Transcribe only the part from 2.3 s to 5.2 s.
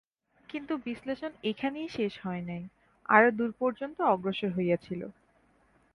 নাই, আরও দূর পর্যন্ত অগ্রসর হইয়াছিল।